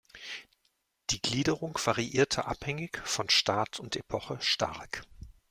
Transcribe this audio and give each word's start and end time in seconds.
Die 1.11 1.21
Gliederung 1.21 1.77
variierte 1.85 2.45
abhängig 2.45 2.97
von 3.05 3.29
Staat 3.29 3.79
und 3.79 3.95
Epoche 3.95 4.41
stark. 4.41 5.03